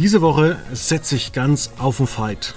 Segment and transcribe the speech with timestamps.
[0.00, 2.54] Diese Woche setze ich ganz auf den Fight.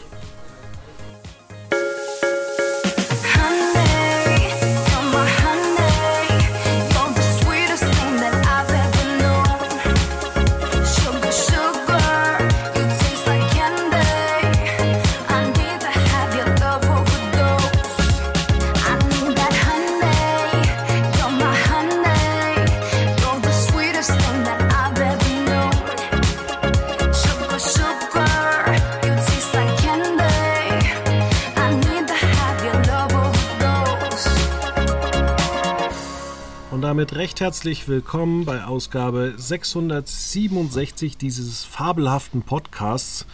[37.54, 43.28] Herzlich willkommen bei Ausgabe 667 dieses fabelhaften Podcasts.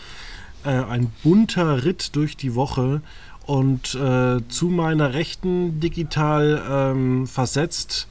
[0.65, 3.01] Äh, ein bunter Ritt durch die Woche
[3.45, 8.09] und äh, zu meiner Rechten digital ähm, versetzt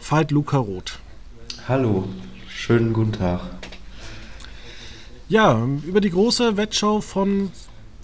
[0.00, 1.00] Veit Luca Roth.
[1.68, 2.08] Hallo,
[2.48, 3.42] schönen guten Tag.
[5.28, 7.50] Ja, über die große Wettshow von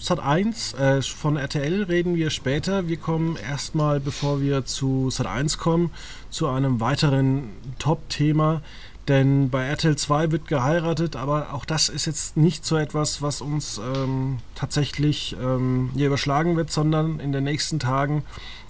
[0.01, 2.87] Sat 1 äh, von RTL reden wir später.
[2.87, 5.91] Wir kommen erstmal, bevor wir zu Sat 1 kommen,
[6.29, 8.61] zu einem weiteren Top-Thema.
[9.09, 13.41] Denn bei RTL 2 wird geheiratet, aber auch das ist jetzt nicht so etwas, was
[13.41, 18.23] uns ähm, tatsächlich ähm, hier überschlagen wird, sondern in den nächsten Tagen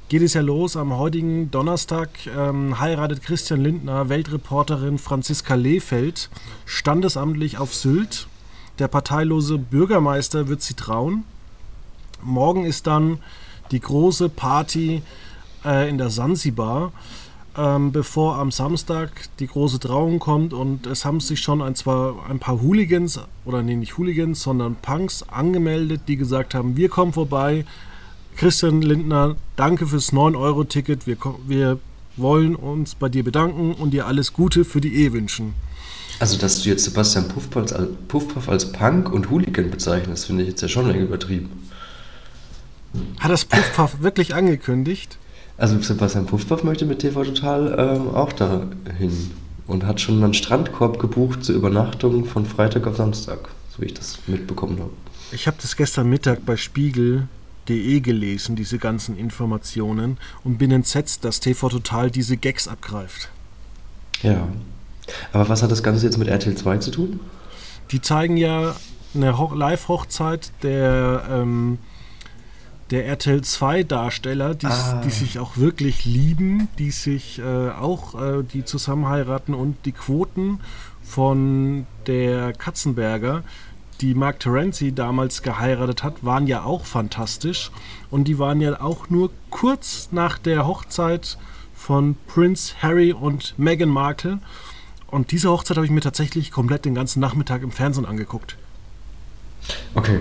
[0.07, 0.75] geht es ja los.
[0.77, 6.31] Am heutigen Donnerstag ähm, heiratet Christian Lindner Weltreporterin Franziska Lehfeld
[6.65, 8.28] standesamtlich auf Sylt
[8.79, 11.23] der parteilose Bürgermeister wird sie trauen.
[12.21, 13.19] Morgen ist dann
[13.71, 15.01] die große Party
[15.65, 16.91] äh, in der Sansibar,
[17.57, 20.53] ähm, bevor am Samstag die große Trauung kommt.
[20.53, 24.75] Und es haben sich schon ein, zwar ein paar Hooligans, oder nee, nicht Hooligans, sondern
[24.75, 27.65] Punks angemeldet, die gesagt haben, wir kommen vorbei.
[28.35, 31.07] Christian Lindner, danke fürs 9-Euro-Ticket.
[31.07, 31.79] Wir, wir
[32.15, 35.53] wollen uns bei dir bedanken und dir alles Gute für die Ehe wünschen.
[36.19, 37.73] Also, dass du jetzt Sebastian Puffpuff als,
[38.09, 41.49] Puffpuff als Punk und Hooligan bezeichnest, finde ich jetzt ja schon länger übertrieben.
[43.19, 45.17] Hat das Puffpuff wirklich angekündigt?
[45.57, 49.31] Also, Sebastian Puffpuff möchte mit TV Total ähm, auch dahin
[49.65, 53.93] und hat schon einen Strandkorb gebucht zur Übernachtung von Freitag auf Samstag, so wie ich
[53.93, 54.91] das mitbekommen habe.
[55.31, 61.39] Ich habe das gestern Mittag bei Spiegel.de gelesen, diese ganzen Informationen, und bin entsetzt, dass
[61.39, 63.29] TV Total diese Gags abgreift.
[64.23, 64.47] Ja,
[65.33, 67.19] aber was hat das Ganze jetzt mit RTL 2 zu tun?
[67.91, 68.75] Die zeigen ja
[69.15, 71.79] eine Live-Hochzeit der, ähm,
[72.91, 75.01] der RTL 2 Darsteller, die, ah.
[75.03, 79.91] die, sich auch wirklich lieben, die sich äh, auch, äh, die zusammen heiraten und die
[79.91, 80.59] Quoten
[81.03, 83.43] von der Katzenberger,
[84.01, 87.71] die Mark Terenzi damals geheiratet hat, waren ja auch fantastisch
[88.11, 91.37] und die waren ja auch nur kurz nach der Hochzeit
[91.73, 94.39] von Prince Harry und Meghan Markle
[95.11, 98.57] und diese Hochzeit habe ich mir tatsächlich komplett den ganzen Nachmittag im Fernsehen angeguckt.
[99.95, 100.19] Okay.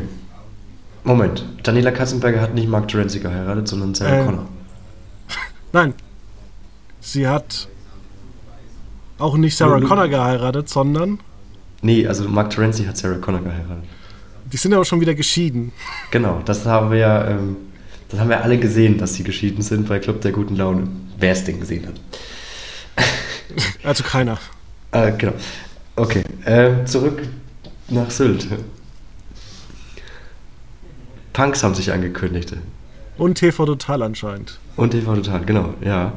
[1.05, 1.45] Moment.
[1.63, 4.47] Daniela Katzenberger hat nicht Mark Terenzi geheiratet, sondern Sarah äh, Connor.
[5.73, 5.95] Nein.
[7.01, 7.69] Sie hat
[9.19, 11.21] auch nicht Sarah Connor geheiratet, sondern.
[11.83, 13.85] Nee, also Mark Terenzi hat Sarah Connor geheiratet.
[14.53, 15.73] Die sind aber schon wieder geschieden.
[16.11, 17.29] Genau, das haben wir ja.
[17.29, 17.57] Ähm,
[18.09, 20.89] das haben wir alle gesehen, dass sie geschieden sind bei Club der guten Laune.
[21.19, 21.95] Wer es denn gesehen hat.
[23.85, 24.39] Also keiner.
[24.93, 25.33] Äh, genau.
[25.97, 27.23] Okay, äh, zurück
[27.89, 28.47] nach Sylt.
[31.33, 32.55] Punks haben sich angekündigt.
[33.17, 34.59] Und TV Total anscheinend.
[34.77, 36.13] Und TV Total, genau, ja.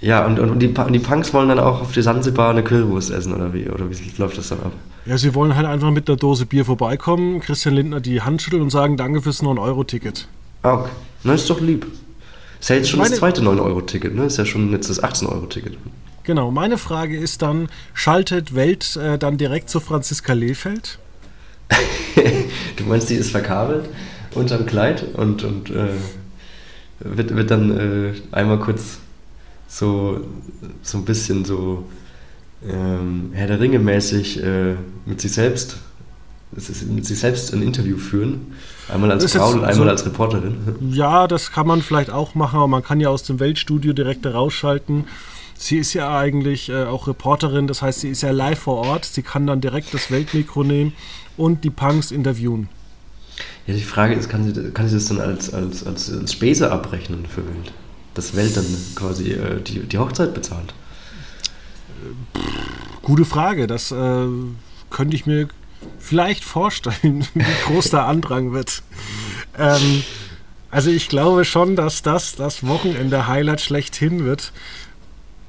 [0.00, 3.10] Ja, und, und, die, und die Punks wollen dann auch auf die Sansibar eine Kühlwurst
[3.10, 3.68] essen, oder wie?
[3.68, 4.72] Oder wie läuft das dann ab?
[5.04, 8.62] Ja, sie wollen halt einfach mit einer Dose Bier vorbeikommen, Christian Lindner die Hand schütteln
[8.62, 10.26] und sagen, danke fürs 9-Euro-Ticket.
[10.62, 10.90] Ah, okay.
[11.24, 11.86] Na, ist doch lieb.
[12.60, 13.10] Ist ja jetzt schon Meine...
[13.10, 14.24] das zweite 9-Euro-Ticket, ne?
[14.24, 15.76] Ist ja schon jetzt das 18-Euro-Ticket.
[16.24, 20.98] Genau, meine Frage ist dann, schaltet Welt äh, dann direkt zu Franziska Lehfeld?
[22.76, 23.88] du meinst, die ist verkabelt
[24.34, 25.88] unterm Kleid und, und äh,
[27.00, 28.98] wird, wird dann äh, einmal kurz
[29.68, 30.20] so,
[30.82, 31.84] so ein bisschen so
[32.68, 34.74] ähm, Herr der Ringe mäßig äh,
[35.06, 35.78] mit sich selbst
[36.52, 38.56] mit sich selbst ein Interview führen.
[38.92, 40.56] Einmal als Frau und einmal so, als Reporterin.
[40.90, 44.26] Ja, das kann man vielleicht auch machen, aber man kann ja aus dem Weltstudio direkt
[44.26, 45.04] rausschalten
[45.62, 49.04] Sie ist ja eigentlich äh, auch Reporterin, das heißt, sie ist ja live vor Ort.
[49.04, 50.94] Sie kann dann direkt das Weltmikro nehmen
[51.36, 52.70] und die Punks interviewen.
[53.66, 56.72] Ja, die Frage ist, kann sie, kann sie das dann als, als, als, als Spese
[56.72, 57.74] abrechnen für Welt?
[58.14, 58.64] Dass Welt dann
[58.94, 60.72] quasi äh, die, die Hochzeit bezahlt?
[63.02, 63.66] Gute Frage.
[63.66, 64.28] Das äh,
[64.88, 65.48] könnte ich mir
[65.98, 68.82] vielleicht vorstellen, wie groß der Andrang wird.
[69.58, 70.04] Ähm,
[70.70, 74.54] also ich glaube schon, dass das das Wochenende-Highlight schlechthin wird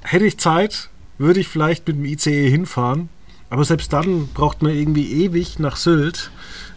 [0.02, 3.10] hätte ich Zeit, würde ich vielleicht mit dem ICE hinfahren
[3.50, 6.32] Aber selbst dann braucht man irgendwie ewig nach Sylt.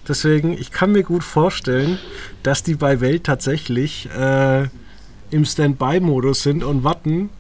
[0.07, 1.99] Deswegen, ich kann mir gut vorstellen,
[2.43, 4.69] dass die bei Welt tatsächlich äh,
[5.31, 7.31] im Standby-Modus sind und warten,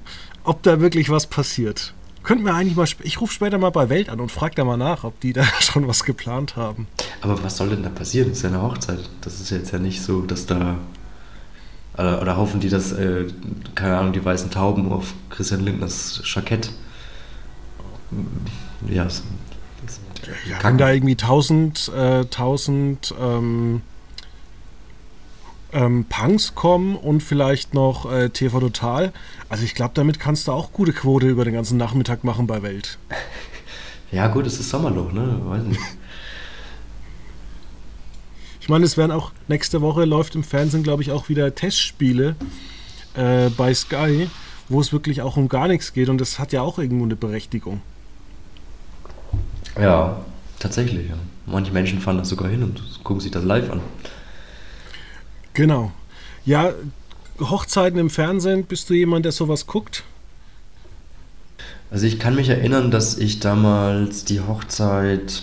[0.44, 1.94] ob da wirklich was passiert.
[2.22, 4.78] Könnten wir eigentlich mal, ich rufe später mal bei Welt an und frage da mal
[4.78, 6.86] nach, ob die da schon was geplant haben.
[7.20, 8.30] Aber was soll denn da passieren?
[8.30, 9.10] Das ist ja eine Hochzeit.
[9.20, 10.78] Das ist jetzt ja nicht so, dass da.
[11.94, 13.26] Oder, hoffen die, dass, äh,
[13.76, 16.70] keine Ahnung, die weißen Tauben auf Christian Lindners Jackett.
[18.88, 19.22] Ja, das,
[19.86, 20.00] das
[20.48, 23.82] ja, kann da irgendwie 1000, äh, 1000 ähm,
[25.72, 29.12] ähm, Punks kommen und vielleicht noch äh, TV Total.
[29.48, 32.62] Also ich glaube, damit kannst du auch gute Quote über den ganzen Nachmittag machen bei
[32.62, 32.98] Welt.
[34.10, 35.40] Ja gut, es ist Sommerloch, ne?
[35.44, 35.80] Weiß nicht.
[38.64, 42.34] Ich meine, es werden auch nächste Woche läuft im Fernsehen, glaube ich, auch wieder Testspiele
[43.14, 44.30] äh, bei Sky,
[44.70, 47.14] wo es wirklich auch um gar nichts geht und das hat ja auch irgendwo eine
[47.14, 47.82] Berechtigung.
[49.78, 50.24] Ja,
[50.58, 51.10] tatsächlich.
[51.10, 51.16] Ja.
[51.44, 53.82] Manche Menschen fahren da sogar hin und gucken sich das live an.
[55.52, 55.92] Genau.
[56.46, 56.72] Ja,
[57.38, 60.04] Hochzeiten im Fernsehen, bist du jemand, der sowas guckt?
[61.90, 65.42] Also ich kann mich erinnern, dass ich damals die Hochzeit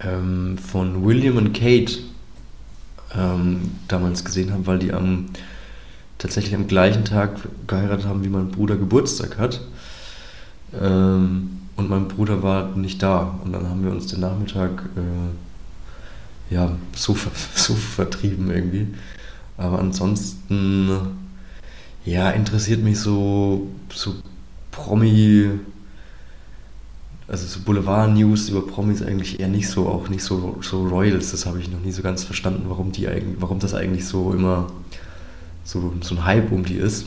[0.00, 1.98] ähm, von William und Kate
[3.14, 5.26] ähm, damals gesehen habe, weil die am
[6.18, 9.60] tatsächlich am gleichen Tag geheiratet haben, wie mein Bruder Geburtstag hat.
[10.80, 13.38] Ähm, und mein Bruder war nicht da.
[13.44, 17.16] Und dann haben wir uns den Nachmittag äh, ja, so,
[17.54, 18.88] so vertrieben irgendwie.
[19.58, 20.90] Aber ansonsten,
[22.04, 24.14] ja, interessiert mich so, so
[24.70, 25.50] Promi,
[27.28, 31.32] also so Boulevard-News über Promis eigentlich eher nicht so, auch nicht so, so Royals.
[31.32, 34.32] Das habe ich noch nie so ganz verstanden, warum, die eigentlich, warum das eigentlich so
[34.32, 34.70] immer
[35.64, 37.06] so, so ein Hype um die ist.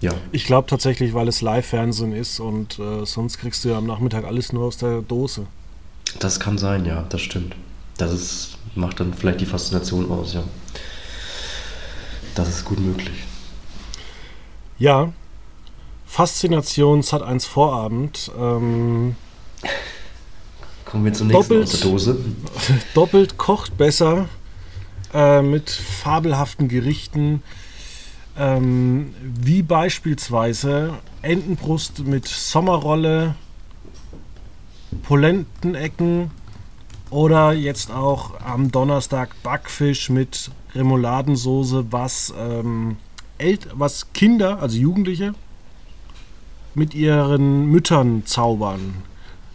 [0.00, 0.10] Ja.
[0.32, 4.24] Ich glaube tatsächlich, weil es Live-Fernsehen ist und äh, sonst kriegst du ja am Nachmittag
[4.24, 5.46] alles nur aus der Dose.
[6.18, 7.54] Das kann sein, ja, das stimmt.
[7.98, 10.42] Das ist, macht dann vielleicht die Faszination aus, ja.
[12.34, 13.22] Das ist gut möglich.
[14.78, 15.12] Ja,
[16.12, 18.30] Faszination hat eins Vorabend.
[18.38, 19.16] Ähm,
[20.84, 22.18] Kommen wir zum nächsten doppelt, Dose.
[22.94, 24.28] Doppelt kocht besser
[25.14, 27.42] äh, mit fabelhaften Gerichten,
[28.38, 33.34] ähm, wie beispielsweise Entenbrust mit Sommerrolle,
[35.04, 36.30] Polentenecken
[37.08, 42.98] oder jetzt auch am Donnerstag Backfisch mit Remouladensoße, was, ähm,
[43.72, 45.32] was Kinder, also Jugendliche,
[46.74, 48.94] mit ihren Müttern zaubern.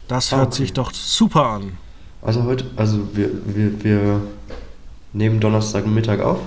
[0.07, 0.55] Das hört okay.
[0.55, 1.77] sich doch super an.
[2.21, 4.21] Also heute, also wir, wir, wir
[5.13, 6.39] nehmen Donnerstagmittag auf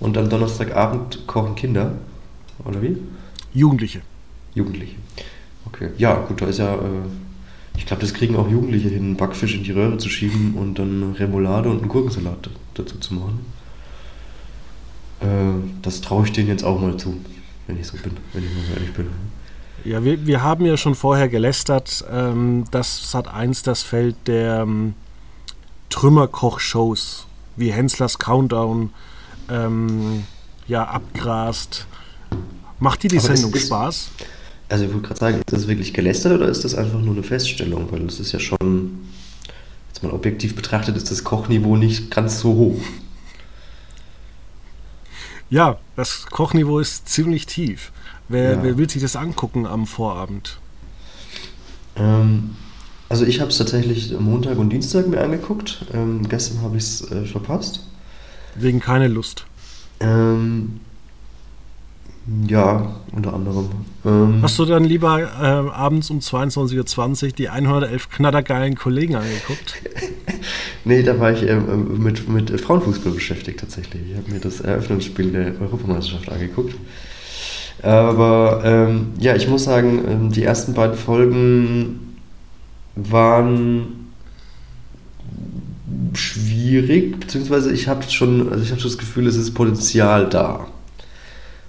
[0.00, 1.92] und am Donnerstagabend kochen Kinder,
[2.64, 2.96] oder wie?
[3.52, 4.02] Jugendliche.
[4.54, 4.96] Jugendliche.
[5.66, 5.90] Okay.
[5.98, 6.78] Ja, gut, da ist ja, äh,
[7.76, 11.12] ich glaube, das kriegen auch Jugendliche hin, Backfisch in die Röhre zu schieben und dann
[11.12, 13.40] Remoulade und einen Gurkensalat dazu zu machen.
[15.20, 17.16] Äh, das traue ich denen jetzt auch mal zu,
[17.66, 19.06] wenn ich so bin, wenn ich mal ehrlich bin.
[19.84, 24.94] Ja, wir, wir haben ja schon vorher gelästert, ähm, dass Sat1 das Feld der ähm,
[25.90, 27.26] Trümmerkoch-Shows
[27.56, 28.90] wie Henslers Countdown
[29.50, 30.24] ähm,
[30.68, 31.86] ja, abgrast.
[32.78, 34.10] Macht dir die Aber Sendung ist, Spaß?
[34.68, 37.22] Also ich wollte gerade sagen, ist das wirklich gelästert oder ist das einfach nur eine
[37.22, 37.90] Feststellung?
[37.90, 39.08] Weil das ist ja schon,
[39.88, 42.80] jetzt mal objektiv betrachtet, ist das Kochniveau nicht ganz so hoch.
[45.50, 47.92] Ja, das Kochniveau ist ziemlich tief.
[48.32, 48.62] Wer, ja.
[48.62, 50.58] wer will sich das angucken am Vorabend?
[51.96, 52.56] Ähm,
[53.10, 55.84] also ich habe es tatsächlich Montag und Dienstag mir angeguckt.
[55.92, 57.86] Ähm, gestern habe ich es äh, verpasst.
[58.54, 59.44] Wegen keine Lust.
[60.00, 60.80] Ähm,
[62.48, 63.68] ja, unter anderem.
[64.06, 69.74] Ähm, Hast du dann lieber äh, abends um 22.20 Uhr die 111 knattergeilen Kollegen angeguckt?
[70.86, 74.02] nee, da war ich äh, mit, mit Frauenfußball beschäftigt tatsächlich.
[74.10, 76.76] Ich habe mir das Eröffnungsspiel der Europameisterschaft angeguckt.
[77.82, 82.16] Aber ähm, ja, ich muss sagen, ähm, die ersten beiden Folgen
[82.94, 84.02] waren
[86.14, 90.66] schwierig, beziehungsweise ich habe schon, also ich schon das Gefühl, es ist Potenzial da.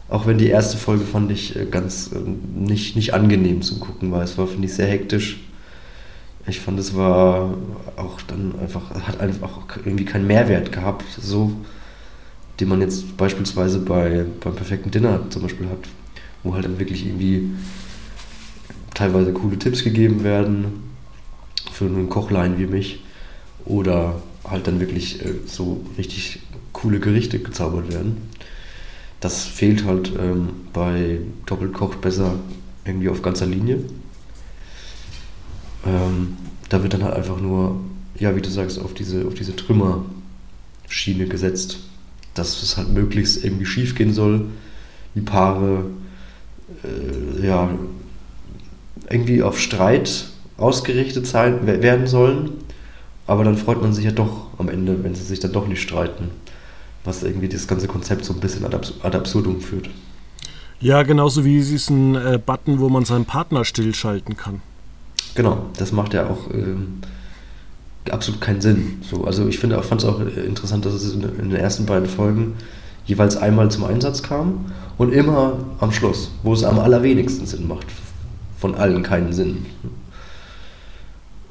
[0.09, 4.11] Auch wenn die erste Folge fand ich äh, ganz äh, nicht, nicht angenehm zum Gucken
[4.11, 4.21] war.
[4.21, 5.39] Es war, finde ich, sehr hektisch.
[6.45, 7.55] Ich fand, es war
[7.95, 11.53] auch dann einfach, hat einfach irgendwie keinen Mehrwert gehabt, so,
[12.59, 15.87] den man jetzt beispielsweise bei, beim perfekten Dinner zum Beispiel hat
[16.43, 17.51] wo halt dann wirklich irgendwie
[18.93, 20.83] teilweise coole Tipps gegeben werden
[21.71, 23.03] für einen Kochlein wie mich
[23.65, 26.41] oder halt dann wirklich äh, so richtig
[26.73, 28.29] coole Gerichte gezaubert werden.
[29.19, 32.35] Das fehlt halt ähm, bei Doppelkoch besser
[32.85, 33.79] irgendwie auf ganzer Linie.
[35.85, 36.37] Ähm,
[36.69, 37.79] da wird dann halt einfach nur,
[38.19, 41.79] ja, wie du sagst, auf diese, auf diese Trümmerschiene gesetzt,
[42.33, 44.47] dass es halt möglichst irgendwie schief gehen soll,
[45.15, 45.85] die Paare
[46.83, 47.69] äh, ja,
[49.09, 52.51] irgendwie auf Streit ausgerichtet sein, werden sollen,
[53.27, 55.81] aber dann freut man sich ja doch am Ende, wenn sie sich dann doch nicht
[55.81, 56.29] streiten,
[57.03, 59.89] was irgendwie das ganze Konzept so ein bisschen ad, ad absurdum führt.
[60.79, 64.61] Ja, genauso wie diesen äh, Button, wo man seinen Partner stillschalten kann.
[65.35, 66.99] Genau, das macht ja auch ähm,
[68.11, 69.01] absolut keinen Sinn.
[69.09, 72.07] So, also ich finde, fand es auch interessant, dass es in, in, den ersten beiden
[72.07, 72.55] Folgen
[73.05, 74.65] jeweils einmal zum Einsatz kam
[74.97, 77.87] und immer am Schluss, wo es am allerwenigsten Sinn macht.
[78.59, 79.65] Von allen keinen Sinn.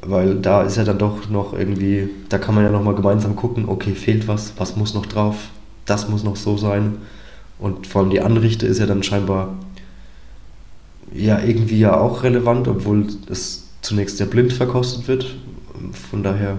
[0.05, 3.69] Weil da ist ja dann doch noch irgendwie, da kann man ja nochmal gemeinsam gucken,
[3.69, 5.37] okay, fehlt was, was muss noch drauf,
[5.85, 6.97] das muss noch so sein.
[7.59, 9.55] Und vor allem die Anrichte ist ja dann scheinbar
[11.15, 15.35] ja irgendwie ja auch relevant, obwohl es zunächst ja blind verkostet wird.
[16.11, 16.59] Von daher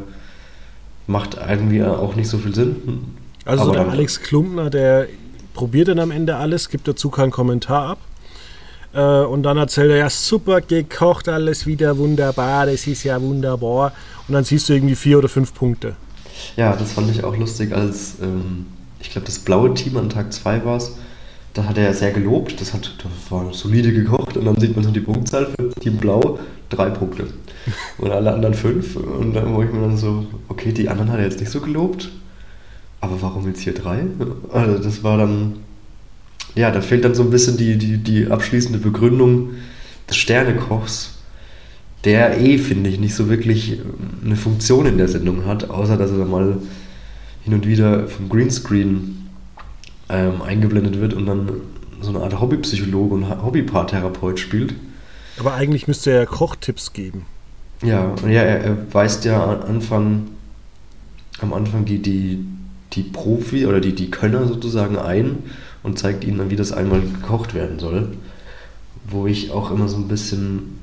[1.07, 3.15] macht irgendwie auch nicht so viel Sinn.
[3.45, 5.07] Also der Alex Klumpner, der
[5.53, 7.97] probiert dann am Ende alles, gibt dazu keinen Kommentar ab.
[8.93, 13.93] Äh, und dann erzählt er, ja super gekocht, alles wieder wunderbar, das ist ja wunderbar.
[14.27, 15.95] Und dann siehst du irgendwie vier oder fünf Punkte.
[16.55, 18.65] Ja, das fand ich auch lustig, als ähm,
[18.99, 20.95] ich glaube das blaue Team an Tag 2 war es,
[21.53, 24.83] da hat er sehr gelobt, das, hat, das war solide gekocht und dann sieht man
[24.83, 27.27] so die Punktzahl für Team Blau, drei Punkte.
[27.97, 28.97] Und alle anderen fünf.
[28.97, 31.61] Und dann, wo ich mir dann so, okay, die anderen hat er jetzt nicht so
[31.61, 32.09] gelobt,
[33.03, 34.05] aber warum jetzt hier drei?
[34.49, 35.57] Also das war dann,
[36.55, 39.49] ja, da fehlt dann so ein bisschen die, die, die abschließende Begründung
[40.09, 41.17] des Sternekochs,
[42.05, 43.81] der eh, finde ich, nicht so wirklich
[44.23, 46.59] eine Funktion in der Sendung hat, außer dass er mal
[47.43, 49.27] hin und wieder vom Greenscreen
[50.07, 51.51] ähm, eingeblendet wird und dann
[51.99, 54.75] so eine Art Hobbypsychologe und Hobbypaartherapeut spielt.
[55.37, 57.25] Aber eigentlich müsste er Kochtipps geben.
[57.81, 60.27] Ja, und ja, er, er weist ja am Anfang,
[61.41, 62.45] am Anfang die, die,
[62.95, 65.37] die Profi oder die, die Könner sozusagen ein
[65.83, 68.09] und zeigt ihnen dann, wie das einmal gekocht werden soll.
[69.05, 70.79] Wo ich auch immer so ein bisschen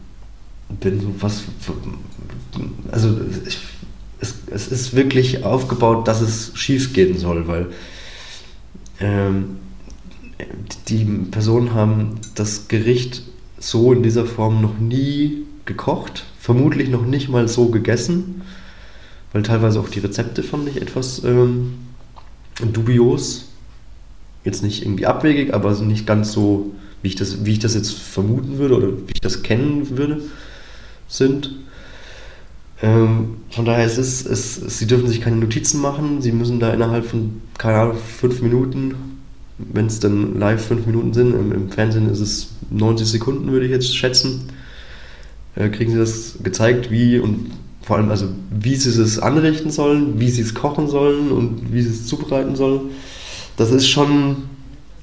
[0.68, 1.44] bin, so was.
[2.90, 3.58] Also, ich,
[4.20, 7.68] es, es ist wirklich aufgebaut, dass es schief gehen soll, weil
[9.00, 9.56] ähm,
[10.88, 13.22] die Personen haben das Gericht
[13.58, 18.42] so in dieser Form noch nie gekocht, vermutlich noch nicht mal so gegessen,
[19.32, 21.74] weil teilweise auch die Rezepte fand ich etwas ähm,
[22.66, 23.48] dubios.
[24.44, 27.92] Jetzt nicht irgendwie abwegig, aber nicht ganz so, wie ich, das, wie ich das jetzt
[27.92, 30.22] vermuten würde oder wie ich das kennen würde,
[31.08, 31.52] sind.
[32.82, 36.72] Ähm, von daher ist es, es, sie dürfen sich keine Notizen machen, sie müssen da
[36.72, 38.94] innerhalb von, keine Ahnung, fünf Minuten,
[39.58, 43.66] wenn es dann live fünf Minuten sind, im, im, Fernsehen ist es 90 Sekunden, würde
[43.66, 44.48] ich jetzt schätzen,
[45.56, 47.50] äh, kriegen sie das gezeigt, wie und
[47.82, 51.82] vor allem also wie sie es anrichten sollen, wie sie es kochen sollen und wie
[51.82, 52.90] sie es zubereiten sollen.
[53.56, 54.48] Das ist schon,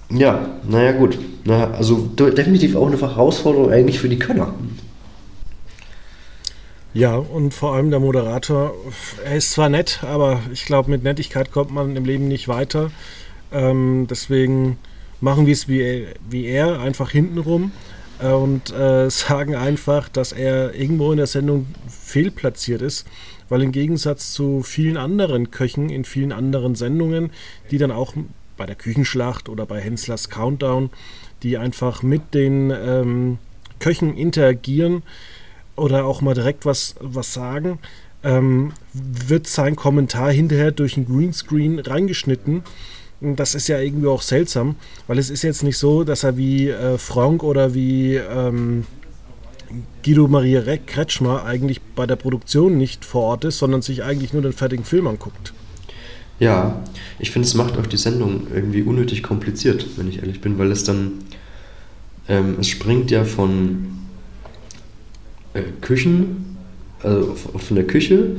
[0.10, 1.18] ja, naja gut.
[1.44, 4.54] Na, also definitiv auch eine Herausforderung eigentlich für die Könner.
[6.94, 8.74] Ja, und vor allem der Moderator,
[9.24, 12.92] er ist zwar nett, aber ich glaube, mit Nettigkeit kommt man im Leben nicht weiter.
[13.52, 14.78] Ähm, deswegen
[15.22, 17.72] machen wir es wie, wie er, einfach hintenrum
[18.20, 23.08] und äh, sagen einfach, dass er irgendwo in der Sendung fehlplatziert ist,
[23.50, 27.32] weil im Gegensatz zu vielen anderen Köchen in vielen anderen Sendungen,
[27.72, 28.14] die dann auch
[28.58, 30.90] bei der Küchenschlacht oder bei Henslers Countdown,
[31.44, 33.38] die einfach mit den ähm,
[33.80, 35.04] Köchen interagieren,
[35.78, 37.80] oder auch mal direkt was, was sagen,
[38.24, 42.64] ähm, wird sein Kommentar hinterher durch ein Greenscreen reingeschnitten.
[43.20, 44.76] Das ist ja irgendwie auch seltsam,
[45.08, 48.86] weil es ist jetzt nicht so, dass er wie äh, Frank oder wie ähm,
[50.04, 54.42] Guido Maria Kretschmer eigentlich bei der Produktion nicht vor Ort ist, sondern sich eigentlich nur
[54.42, 55.54] den fertigen Film anguckt.
[56.40, 56.84] Ja,
[57.18, 60.72] ich finde, es macht auch die Sendung irgendwie unnötig kompliziert, wenn ich ehrlich bin, weil
[60.72, 61.14] es dann,
[62.30, 63.88] ähm, es springt ja von
[65.56, 66.58] äh, Küchen,
[67.02, 68.38] also von der Küche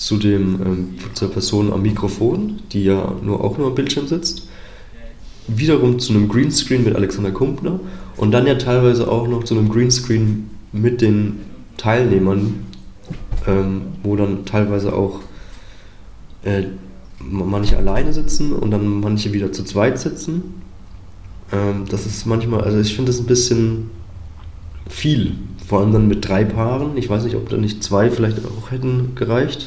[0.00, 4.48] zu dem ähm, zur Person am Mikrofon, die ja nur auch nur am Bildschirm sitzt,
[5.46, 7.80] wiederum zu einem Greenscreen mit Alexander Kumpner
[8.16, 11.40] und dann ja teilweise auch noch zu einem Greenscreen mit den
[11.76, 12.66] Teilnehmern,
[13.46, 15.20] ähm, wo dann teilweise auch
[16.44, 16.62] äh,
[17.18, 20.62] manche alleine sitzen und dann manche wieder zu zweit sitzen.
[21.52, 23.90] Ähm, das ist manchmal, also ich finde das ein bisschen
[24.88, 25.34] viel.
[25.68, 26.96] Vor allem dann mit drei Paaren.
[26.96, 29.66] Ich weiß nicht, ob da nicht zwei vielleicht auch hätten gereicht.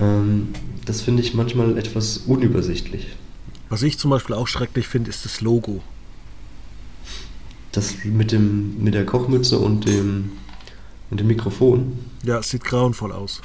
[0.00, 0.48] Ähm,
[0.84, 3.08] das finde ich manchmal etwas unübersichtlich.
[3.68, 5.82] Was ich zum Beispiel auch schrecklich finde, ist das Logo.
[7.72, 10.32] Das mit, dem, mit der Kochmütze und dem
[11.10, 11.98] Und dem Mikrofon.
[12.24, 13.42] Ja, es sieht grauenvoll aus.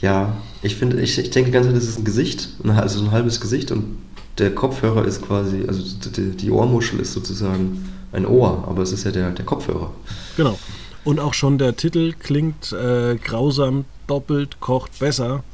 [0.00, 3.10] Ja, ich finde, ich, ich denke die ganze Zeit, das ist ein Gesicht, also ein
[3.10, 3.98] halbes Gesicht und
[4.38, 9.04] der Kopfhörer ist quasi, also die, die Ohrmuschel ist sozusagen ein Ohr, aber es ist
[9.04, 9.92] ja der, der Kopfhörer.
[10.36, 10.58] Genau.
[11.04, 15.44] Und auch schon der Titel klingt äh, grausam, doppelt, kocht besser.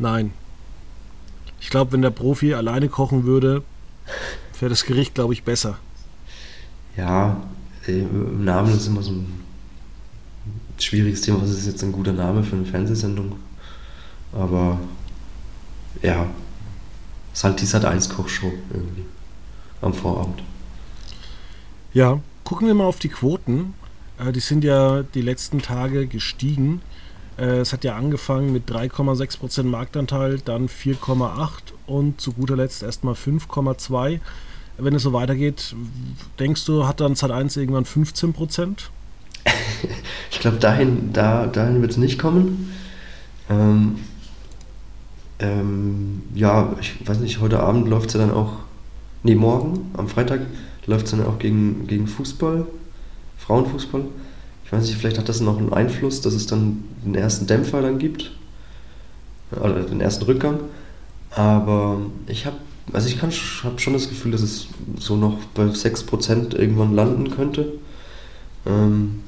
[0.00, 0.32] Nein.
[1.60, 3.62] Ich glaube, wenn der Profi alleine kochen würde,
[4.58, 5.78] wäre das Gericht, glaube ich, besser.
[6.96, 7.36] Ja,
[7.86, 9.42] im Namen ist immer so ein
[10.78, 11.42] schwieriges Thema.
[11.42, 13.36] Was ist jetzt ein guter Name für eine Fernsehsendung?
[14.32, 14.80] Aber
[16.02, 16.26] ja,
[17.58, 19.04] die Sat 1 Kochshow irgendwie
[19.82, 20.42] am Vorabend.
[21.92, 23.74] Ja, gucken wir mal auf die Quoten.
[24.18, 26.80] Äh, die sind ja die letzten Tage gestiegen.
[27.40, 33.14] Äh, es hat ja angefangen mit 3,6% Marktanteil, dann 4,8% und zu guter Letzt erstmal
[33.14, 34.20] 5,2%.
[34.78, 35.74] Wenn es so weitergeht,
[36.38, 38.76] denkst du, hat dann Sat 1 irgendwann 15%?
[40.30, 42.72] ich glaube, dahin, da, dahin wird es nicht kommen.
[43.50, 43.96] Ähm,
[45.38, 48.52] ähm, ja, ich weiß nicht, heute Abend läuft es ja dann auch,
[49.22, 50.40] nee, morgen, am Freitag,
[50.86, 52.66] läuft es dann auch gegen, gegen Fußball,
[53.38, 54.04] Frauenfußball.
[54.70, 57.82] Ich weiß nicht, vielleicht hat das noch einen Einfluss, dass es dann den ersten Dämpfer
[57.82, 58.30] dann gibt,
[59.50, 60.60] oder den ersten Rückgang.
[61.30, 62.56] Aber ich habe
[62.92, 63.32] also ich habe
[63.78, 67.72] schon das Gefühl, dass es so noch bei 6% irgendwann landen könnte.
[68.66, 69.20] Ähm,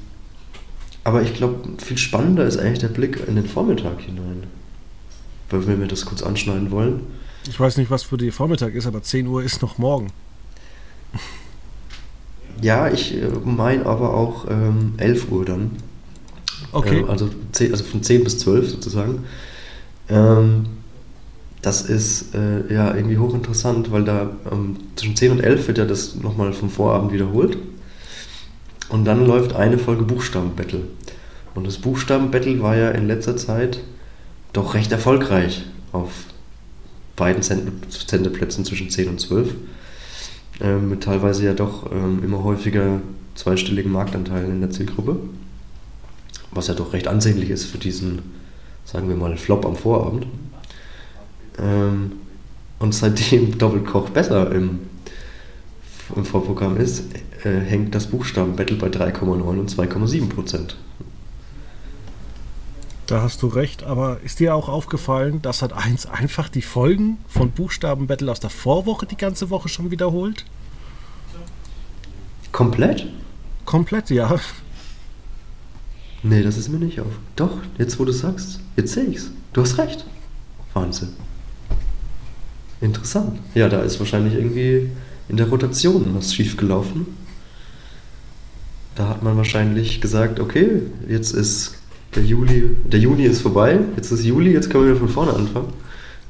[1.03, 4.43] aber ich glaube, viel spannender ist eigentlich der Blick in den Vormittag hinein.
[5.49, 7.01] Weil wir das kurz anschneiden wollen.
[7.47, 10.11] Ich weiß nicht, was für die Vormittag ist, aber 10 Uhr ist noch morgen.
[12.63, 15.71] Ja, ich äh, meine aber auch ähm, 11 Uhr dann.
[16.71, 17.01] Okay.
[17.01, 19.25] Äh, also, 10, also von 10 bis 12 sozusagen.
[20.07, 20.65] Ähm,
[21.61, 25.85] das ist äh, ja irgendwie hochinteressant, weil da ähm, zwischen 10 und 11 wird ja
[25.85, 27.57] das nochmal vom Vorabend wiederholt.
[28.87, 30.81] Und dann läuft eine Folge Buchstabenbattle.
[31.55, 33.79] Und das Buchstabenbattle war ja in letzter Zeit
[34.53, 36.11] doch recht erfolgreich auf
[37.17, 39.53] beiden Sendeplätzen zwischen 10 und 12.
[40.61, 43.01] Ähm, mit teilweise ja doch ähm, immer häufiger
[43.35, 45.17] zweistelligen Marktanteilen in der Zielgruppe.
[46.51, 48.21] Was ja doch recht ansehnlich ist für diesen,
[48.85, 50.27] sagen wir mal, Flop am Vorabend.
[51.59, 52.13] Ähm,
[52.79, 54.79] und seitdem Doppelkoch besser im,
[56.15, 57.05] im Vorprogramm ist,
[57.43, 60.77] äh, hängt das Buchstabenbattle bei 3,9 und 2,7 Prozent.
[63.05, 67.17] Da hast du recht, aber ist dir auch aufgefallen, dass hat 1 einfach die Folgen
[67.27, 70.45] von Buchstabenbattle aus der Vorwoche die ganze Woche schon wiederholt?
[72.53, 73.07] Komplett?
[73.65, 74.39] Komplett, ja.
[76.21, 77.11] Nee, das ist mir nicht auf.
[77.35, 79.31] Doch, jetzt wo du sagst, jetzt sehe ich's.
[79.51, 80.05] Du hast recht.
[80.73, 81.09] Wahnsinn.
[82.79, 83.39] Interessant.
[83.53, 84.89] Ja, da ist wahrscheinlich irgendwie
[85.27, 87.07] in der Rotation was schiefgelaufen.
[88.95, 91.75] Da hat man wahrscheinlich gesagt, okay, jetzt ist
[92.15, 95.33] der Juli, der Juni ist vorbei, jetzt ist Juli, jetzt können wir wieder von vorne
[95.33, 95.73] anfangen.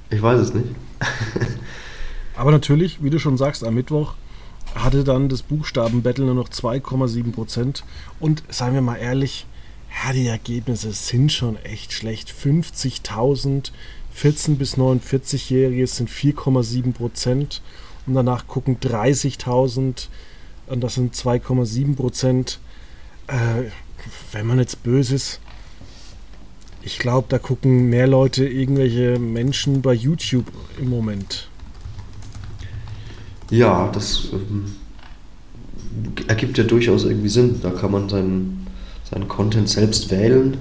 [0.10, 0.68] Ich weiß es nicht.
[2.36, 4.16] Aber natürlich, wie du schon sagst, am Mittwoch
[4.76, 7.84] hatte dann das Buchstabenbattle nur noch 2,7 Prozent.
[8.20, 9.46] Und seien wir mal ehrlich,
[10.04, 12.32] ja, die Ergebnisse sind schon echt schlecht.
[12.32, 13.72] 50.000
[14.14, 17.62] 14 bis 49-Jährige sind 4,7 Prozent
[18.06, 20.08] und danach gucken 30.000
[20.68, 22.60] und das sind 2,7 Prozent.
[23.28, 23.70] Äh,
[24.32, 25.40] wenn man jetzt böse ist,
[26.86, 30.46] ich glaube, da gucken mehr Leute irgendwelche Menschen bei YouTube
[30.80, 31.48] im Moment.
[33.50, 34.76] Ja, das ähm,
[36.28, 37.60] ergibt ja durchaus irgendwie Sinn.
[37.62, 38.68] Da kann man seinen,
[39.10, 40.58] seinen Content selbst wählen.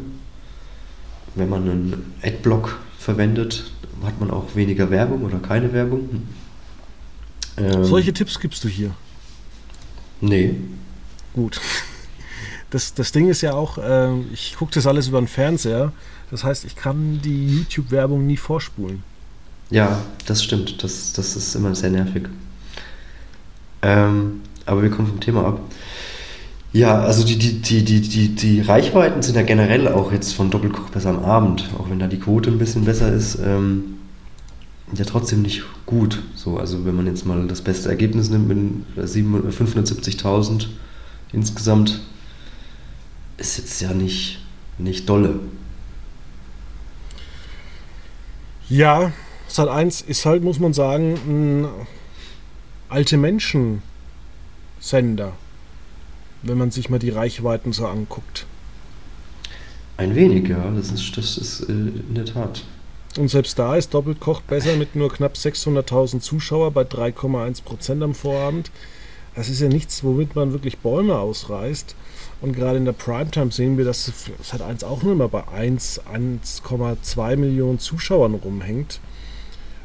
[1.34, 3.72] Wenn man einen Adblock verwendet,
[4.04, 6.26] hat man auch weniger Werbung oder keine Werbung.
[7.56, 8.94] Ähm, Solche Tipps gibst du hier?
[10.20, 10.56] Nee.
[11.32, 11.60] Gut.
[12.72, 15.92] Das, das Ding ist ja auch, äh, ich gucke das alles über den Fernseher.
[16.30, 19.02] Das heißt, ich kann die YouTube-Werbung nie vorspulen.
[19.68, 20.82] Ja, das stimmt.
[20.82, 22.24] Das, das ist immer sehr nervig.
[23.82, 25.60] Ähm, aber wir kommen vom Thema ab.
[26.72, 30.50] Ja, also die, die, die, die, die, die Reichweiten sind ja generell auch jetzt von
[30.50, 33.98] Doppelkoch besser am Abend, auch wenn da die Quote ein bisschen besser ist, ähm,
[34.94, 36.22] ja trotzdem nicht gut.
[36.34, 38.58] So, also wenn man jetzt mal das beste Ergebnis nimmt mit
[38.96, 40.68] 570.000
[41.34, 42.00] insgesamt,
[43.36, 44.40] ist jetzt ja nicht,
[44.78, 45.38] nicht dolle.
[48.68, 49.12] Ja,
[49.48, 51.68] Sat 1 ist halt, muss man sagen, ein
[52.88, 55.34] alte Menschen-Sender
[56.42, 58.46] wenn man sich mal die Reichweiten so anguckt.
[59.96, 62.64] Ein wenig, ja, das ist, das ist äh, in der Tat.
[63.18, 68.14] Und selbst da ist Doppelkoch besser mit nur knapp 600.000 Zuschauer bei 3,1 Prozent am
[68.14, 68.70] Vorabend.
[69.34, 71.94] das ist ja nichts, womit man wirklich Bäume ausreißt.
[72.42, 77.36] Und gerade in der Primetime sehen wir, dass Sat 1 auch nur mal bei 1,2
[77.36, 78.98] Millionen Zuschauern rumhängt.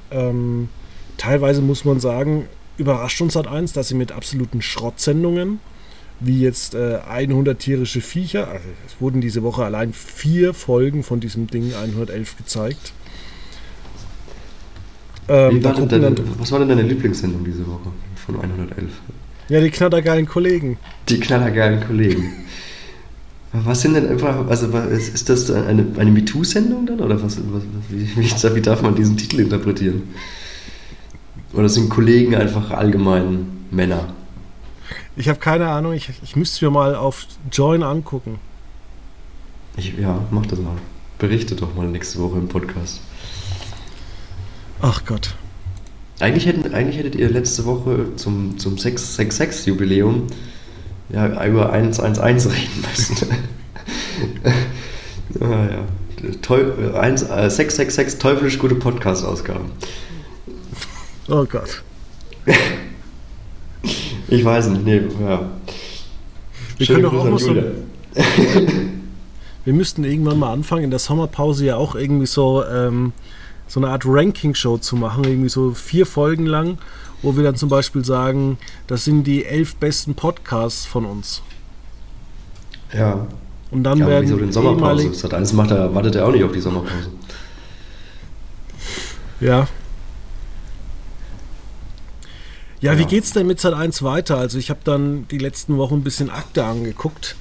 [0.10, 0.70] Ähm,
[1.18, 5.60] teilweise muss man sagen, überrascht uns Sat 1, dass sie mit absoluten Schrottsendungen,
[6.20, 11.20] wie jetzt äh, 100 tierische Viecher, also es wurden diese Woche allein vier Folgen von
[11.20, 12.94] diesem Ding 111 gezeigt.
[15.28, 18.90] Ähm, war deine, was war denn deine Lieblingssendung diese Woche von 111?
[19.50, 20.78] Ja, die knallergeilen Kollegen.
[21.08, 22.34] Die knallergeilen Kollegen.
[23.54, 28.56] Was sind denn einfach, also ist das eine, eine MeToo-Sendung dann oder was, was wie,
[28.56, 30.04] wie, darf man diesen Titel interpretieren?
[31.54, 34.14] Oder sind Kollegen einfach allgemein Männer?
[35.16, 38.40] Ich habe keine Ahnung, ich, ich müsste mir mal auf Join angucken.
[39.78, 40.76] Ich, ja, mach das mal.
[41.18, 43.02] Berichte doch mal nächste Woche im Podcast.
[44.82, 45.36] Ach Gott.
[46.20, 50.28] Eigentlich, hätten, eigentlich hättet ihr letzte Woche zum, zum 666-Jubiläum
[51.10, 53.28] ja, über 111 reden müssen.
[55.42, 55.86] ah, ja.
[56.42, 59.72] Teu 1, äh, 666 teuflisch gute Podcast-Ausgaben.
[61.30, 61.84] Oh Gott.
[64.28, 65.48] ich weiß nicht, nee, ja.
[66.78, 67.56] Wir Schöne können doch auch so.
[69.66, 73.14] Wir müssten irgendwann mal anfangen, in der Sommerpause ja auch irgendwie so, ähm,
[73.68, 76.78] so eine Art Ranking-Show zu machen, irgendwie so vier Folgen lang
[77.22, 81.42] wo wir dann zum Beispiel sagen, das sind die elf besten Podcasts von uns.
[82.94, 83.28] Ja.
[83.72, 85.10] Und dann ja, werden wieso denn Sommerpause?
[85.10, 87.10] Das hat eines macht er, wartet er auch nicht auf die Sommerpause.
[89.40, 89.68] Ja.
[92.80, 93.00] Ja, ja.
[93.00, 94.38] wie geht's denn mit Zeit 1 weiter?
[94.38, 97.36] Also ich habe dann die letzten Wochen ein bisschen Akte angeguckt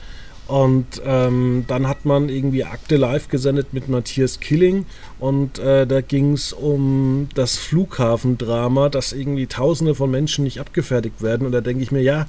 [0.49, 4.87] und ähm, dann hat man irgendwie Akte live gesendet mit Matthias Killing
[5.19, 11.21] und äh, da ging es um das Flughafendrama, dass irgendwie Tausende von Menschen nicht abgefertigt
[11.21, 11.47] werden.
[11.47, 12.29] Und da denke ich mir, ja,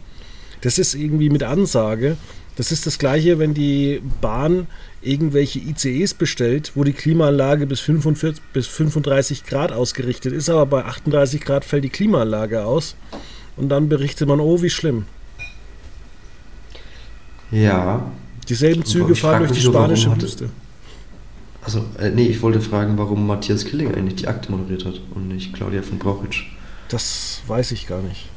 [0.61, 2.17] das ist irgendwie mit Ansage.
[2.55, 4.65] Das ist das gleiche, wenn die Bahn
[5.03, 10.85] irgendwelche ICEs bestellt, wo die Klimaanlage bis, 45, bis 35 Grad ausgerichtet ist, aber bei
[10.85, 12.95] 38 Grad fällt die Klimaanlage aus.
[13.57, 15.05] Und dann berichtet man, oh, wie schlimm.
[17.51, 18.11] Ja.
[18.47, 20.49] Dieselben Züge fahren durch die spanische Küste.
[21.61, 25.27] Also, äh, nee, ich wollte fragen, warum Matthias Killing eigentlich die Akte moderiert hat und
[25.27, 26.45] nicht Claudia von Brauchitsch.
[26.87, 28.29] Das weiß ich gar nicht.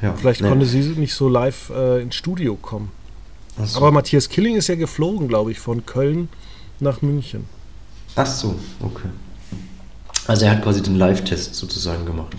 [0.00, 0.48] Ja, Vielleicht nee.
[0.48, 2.92] konnte sie nicht so live äh, ins Studio kommen.
[3.64, 3.78] So.
[3.78, 6.28] Aber Matthias Killing ist ja geflogen, glaube ich, von Köln
[6.78, 7.46] nach München.
[8.14, 9.08] Ach so, okay.
[10.28, 12.36] Also er hat quasi den Live-Test sozusagen gemacht.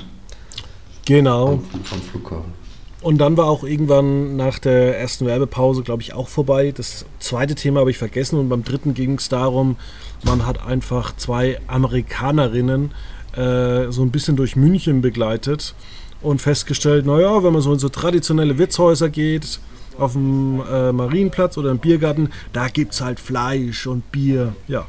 [1.06, 1.54] Genau.
[1.54, 2.54] Am, am Flughafen.
[3.01, 6.73] Und dann war auch irgendwann nach der ersten Werbepause, glaube ich, auch vorbei.
[6.75, 9.77] Das zweite Thema habe ich vergessen und beim dritten ging es darum,
[10.25, 12.91] man hat einfach zwei Amerikanerinnen
[13.35, 15.75] äh, so ein bisschen durch München begleitet
[16.21, 19.59] und festgestellt, naja, wenn man so in so traditionelle Wirtshäuser geht,
[19.97, 24.85] auf dem äh, Marienplatz oder im Biergarten, da gibt es halt Fleisch und Bier, ja.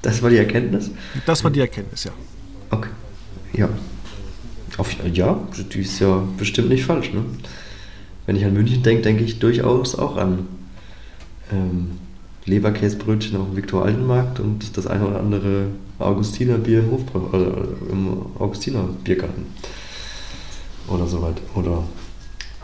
[0.00, 0.90] Das war die Erkenntnis?
[1.26, 2.12] Das war die Erkenntnis, ja.
[2.70, 2.90] Okay,
[3.52, 3.68] ja.
[4.76, 5.38] Auf, ja,
[5.72, 7.12] die ist ja bestimmt nicht falsch.
[7.12, 7.24] Ne?
[8.26, 10.48] Wenn ich an München denke, denke ich durchaus auch an
[11.52, 11.92] ähm,
[12.46, 15.66] Leberkäsebrötchen auf dem Viktor-Alten-Markt und das eine oder andere
[15.98, 19.46] Augustiner-Bier im, Hofbrau also im Augustiner-Biergarten.
[20.88, 21.40] Oder so weit.
[21.54, 21.84] Oder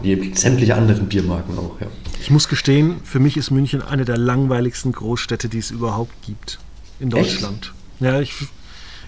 [0.03, 1.87] die sämtliche anderen Biermarken auch, ja.
[2.21, 6.59] Ich muss gestehen, für mich ist München eine der langweiligsten Großstädte, die es überhaupt gibt
[6.99, 7.73] in Deutschland.
[7.99, 8.01] Echt?
[8.01, 8.35] Ja, ich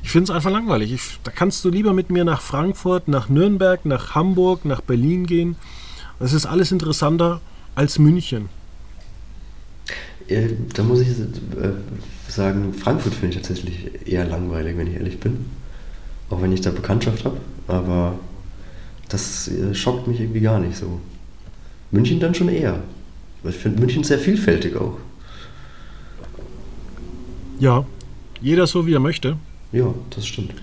[0.03, 0.93] ich finde es einfach langweilig.
[0.93, 5.27] Ich, da kannst du lieber mit mir nach Frankfurt, nach Nürnberg, nach Hamburg, nach Berlin
[5.27, 5.57] gehen.
[6.19, 7.41] Das ist alles interessanter
[7.75, 8.49] als München.
[10.29, 11.73] Äh, da muss ich äh,
[12.29, 15.47] sagen, Frankfurt finde ich tatsächlich eher langweilig, wenn ich ehrlich bin.
[16.31, 17.39] Auch wenn ich da Bekanntschaft habe.
[17.69, 18.19] Aber
[19.09, 21.01] das äh, schockt mich irgendwie gar nicht so.
[21.91, 22.81] München dann schon eher.
[23.45, 24.99] Ich finde München sehr vielfältig auch.
[27.59, 27.85] Ja,
[28.41, 29.37] jeder so wie er möchte.
[29.73, 30.55] Ja, das stimmt.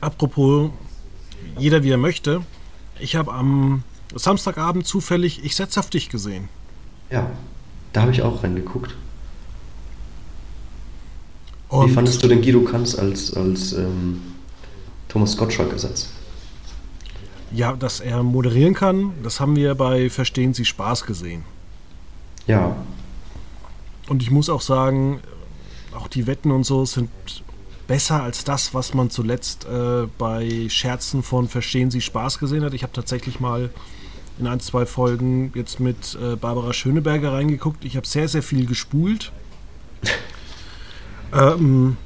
[0.00, 0.70] Apropos,
[1.58, 2.42] jeder wie er möchte.
[3.00, 3.82] Ich habe am
[4.14, 6.48] Samstagabend zufällig Ich setz auf dich gesehen.
[7.10, 7.30] Ja,
[7.92, 8.94] da habe ich auch reingeguckt.
[11.68, 14.20] Und wie fandest du den Guido Kanz als, als ähm,
[15.08, 16.10] Thomas Gottschalk-Ersatz?
[17.52, 21.44] Ja, dass er moderieren kann, das haben wir bei Verstehen Sie Spaß gesehen.
[22.46, 22.76] Ja.
[24.08, 25.20] Und ich muss auch sagen,
[25.96, 27.10] auch die Wetten und so sind
[27.86, 32.74] besser als das, was man zuletzt äh, bei Scherzen von Verstehen Sie Spaß gesehen hat.
[32.74, 33.70] Ich habe tatsächlich mal
[34.38, 37.84] in ein, zwei Folgen jetzt mit äh, Barbara Schöneberger reingeguckt.
[37.84, 39.32] Ich habe sehr, sehr viel gespult.
[41.32, 41.96] ähm,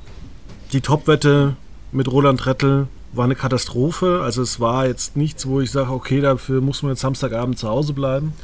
[0.72, 1.56] die Topwette
[1.92, 4.20] mit Roland Rettel war eine Katastrophe.
[4.22, 7.68] Also es war jetzt nichts, wo ich sage, okay, dafür muss man jetzt Samstagabend zu
[7.68, 8.34] Hause bleiben.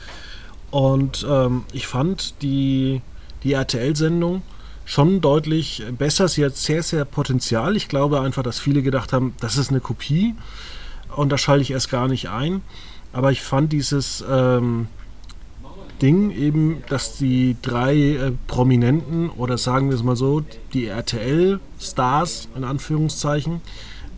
[0.70, 3.02] Und ähm, ich fand die,
[3.42, 4.42] die RTL-Sendung
[4.84, 6.28] schon deutlich besser.
[6.28, 7.76] Sie hat sehr, sehr Potenzial.
[7.76, 10.34] Ich glaube einfach, dass viele gedacht haben, das ist eine Kopie
[11.16, 12.62] und da schalte ich erst gar nicht ein.
[13.12, 14.88] Aber ich fand dieses ähm,
[16.02, 20.42] Ding eben, dass die drei äh, Prominenten oder sagen wir es mal so,
[20.72, 23.60] die RTL-Stars in Anführungszeichen,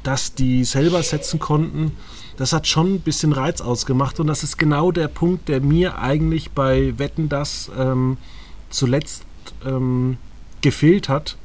[0.02, 1.92] dass die selber setzen konnten,
[2.36, 5.98] das hat schon ein bisschen Reiz ausgemacht und das ist genau der Punkt, der mir
[5.98, 8.18] eigentlich bei Wetten das ähm,
[8.70, 9.24] zuletzt
[9.64, 10.18] ähm,
[10.60, 11.36] gefehlt hat,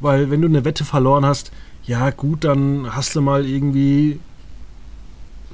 [0.00, 1.52] weil wenn du eine Wette verloren hast,
[1.84, 4.18] ja gut, dann hast du mal irgendwie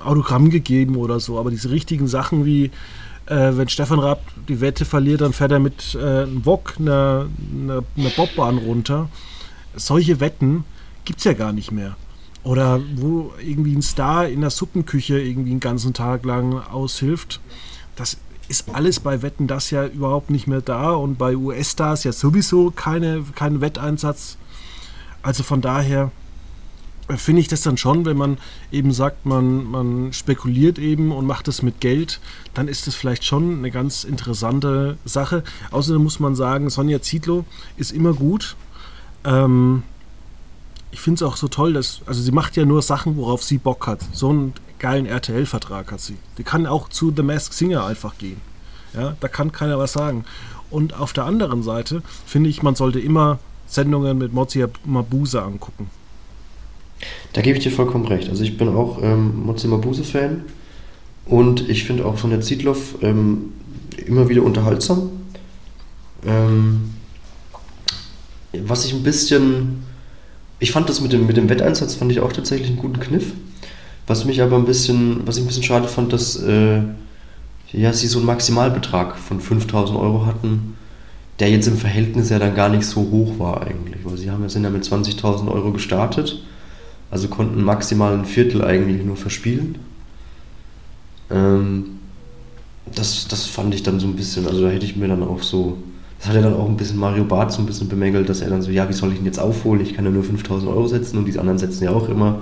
[0.02, 2.70] Autogramm gegeben oder so, aber diese richtigen Sachen wie
[3.26, 7.28] äh, wenn Stefan Raab die Wette verliert, dann fährt er mit äh, einem Wok eine,
[7.52, 9.08] eine, eine Bobbahn runter.
[9.74, 10.64] Solche Wetten
[11.04, 11.96] gibt es ja gar nicht mehr.
[12.44, 17.40] Oder wo irgendwie ein Star in der Suppenküche irgendwie einen ganzen Tag lang aushilft.
[17.94, 18.16] Das
[18.48, 22.70] ist alles bei Wetten das ja überhaupt nicht mehr da und bei US-Stars ja sowieso
[22.70, 24.36] keine, kein Wetteinsatz.
[25.22, 26.10] Also von daher
[27.16, 28.38] finde ich das dann schon, wenn man
[28.70, 32.20] eben sagt, man, man spekuliert eben und macht es mit Geld,
[32.54, 35.42] dann ist das vielleicht schon eine ganz interessante Sache.
[35.70, 37.44] Außerdem muss man sagen, Sonja Zietlow
[37.76, 38.56] ist immer gut.
[39.24, 39.82] Ähm,
[40.90, 43.58] ich finde es auch so toll, dass, also sie macht ja nur Sachen, worauf sie
[43.58, 44.00] Bock hat.
[44.12, 46.16] So einen geilen RTL-Vertrag hat sie.
[46.36, 48.40] Die kann auch zu The Mask Singer einfach gehen.
[48.92, 50.24] Ja, da kann keiner was sagen.
[50.70, 55.88] Und auf der anderen Seite finde ich, man sollte immer Sendungen mit Mozia Mabuse angucken.
[57.32, 58.28] Da gebe ich dir vollkommen recht.
[58.28, 60.42] Also ich bin auch ähm, Mozzi Mabuse-Fan
[61.24, 63.52] und ich finde auch Sonja Zietloff ähm,
[64.06, 65.10] immer wieder unterhaltsam.
[66.26, 66.94] Ähm,
[68.52, 69.84] was ich ein bisschen,
[70.58, 73.32] ich fand das mit dem, mit dem Wetteinsatz, fand ich auch tatsächlich einen guten Kniff.
[74.06, 76.82] Was mich aber ein bisschen, was ich ein bisschen schade fand, dass äh,
[77.72, 80.76] ja, sie so einen Maximalbetrag von 5000 Euro hatten,
[81.38, 84.04] der jetzt im Verhältnis ja dann gar nicht so hoch war eigentlich.
[84.04, 86.42] Weil sie haben, sind ja mit 20.000 Euro gestartet
[87.12, 89.76] also konnten maximal ein Viertel eigentlich nur verspielen.
[91.30, 91.98] Ähm,
[92.94, 95.42] das, das fand ich dann so ein bisschen, also da hätte ich mir dann auch
[95.42, 95.76] so,
[96.18, 98.48] das hat ja dann auch ein bisschen Mario Barth so ein bisschen bemängelt, dass er
[98.48, 99.82] dann so, ja, wie soll ich ihn jetzt aufholen?
[99.82, 102.40] Ich kann ja nur 5000 Euro setzen und die anderen setzen ja auch immer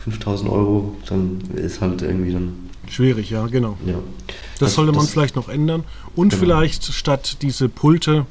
[0.00, 2.70] 5000 Euro, dann ist halt irgendwie dann.
[2.88, 3.76] Schwierig, ja, genau.
[3.86, 3.94] Ja.
[4.26, 5.84] Das, das sollte man das, vielleicht noch ändern
[6.16, 6.40] und genau.
[6.40, 8.26] vielleicht statt diese Pulte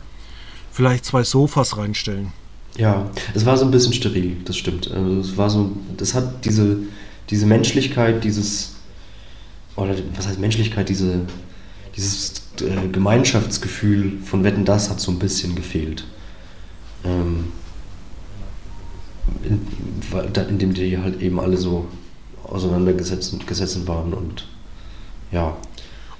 [0.72, 2.34] vielleicht zwei Sofas reinstellen.
[2.78, 4.92] Ja, es war so ein bisschen steril, das stimmt.
[4.92, 6.78] Also es war so, das hat diese,
[7.30, 8.76] diese Menschlichkeit, dieses,
[9.76, 11.22] oder was heißt Menschlichkeit, diese,
[11.96, 16.06] dieses äh, Gemeinschaftsgefühl von Wetten, das hat so ein bisschen gefehlt.
[17.04, 17.46] Ähm,
[19.44, 19.68] in,
[20.50, 21.88] indem die halt eben alle so
[22.44, 24.48] auseinandergesetzt gesetzt waren und
[25.32, 25.56] ja.